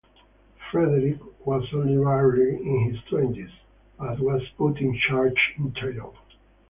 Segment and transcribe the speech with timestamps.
[0.71, 3.51] Frederick was only barely in his twenties,
[3.99, 6.15] but was put in charge in Tyrol.